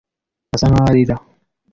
[0.53, 1.15] asa nkaho arira.